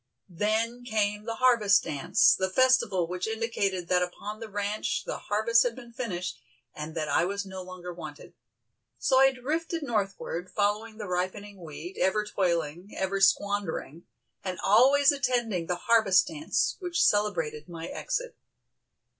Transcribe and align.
Then 0.33 0.83
came 0.83 1.25
the 1.25 1.35
harvest 1.35 1.83
dance, 1.83 2.33
the 2.35 2.49
festival 2.49 3.05
which 3.05 3.27
indicated 3.27 3.87
that 3.89 4.01
upon 4.01 4.39
the 4.39 4.49
ranch 4.49 5.03
the 5.05 5.19
harvest 5.29 5.61
had 5.61 5.75
been 5.75 5.93
finished, 5.93 6.39
and 6.73 6.95
that 6.95 7.07
I 7.07 7.23
was 7.25 7.45
no 7.45 7.61
longer 7.61 7.93
wanted. 7.93 8.33
So 8.97 9.19
I 9.19 9.31
drifted 9.31 9.83
northward, 9.83 10.49
following 10.49 10.97
the 10.97 11.05
ripening 11.05 11.63
wheat, 11.63 11.97
ever 11.99 12.25
toiling, 12.25 12.91
ever 12.97 13.21
squandering, 13.21 14.07
and 14.43 14.59
always 14.63 15.11
attending 15.11 15.67
the 15.67 15.75
harvest 15.85 16.25
dance 16.25 16.77
which 16.79 17.05
celebrated 17.05 17.69
my 17.69 17.85
exit. 17.85 18.35